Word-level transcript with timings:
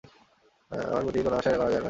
আমার 0.71 1.01
প্রতি 1.03 1.19
কোন 1.23 1.33
আশাই 1.33 1.55
করা 1.57 1.69
যায় 1.69 1.73
না। 1.73 1.79